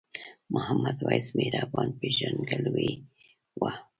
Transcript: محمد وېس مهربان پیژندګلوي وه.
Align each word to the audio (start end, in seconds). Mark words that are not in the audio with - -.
محمد 0.53 0.97
وېس 1.07 1.27
مهربان 1.37 1.87
پیژندګلوي 1.99 2.91
وه. 3.59 3.71